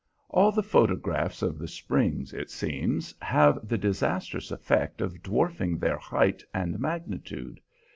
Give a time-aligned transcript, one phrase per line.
[0.29, 5.99] All the photographs of the Springs, it seems, have the disastrous effect of dwarfing their
[5.99, 7.59] height and magnitude.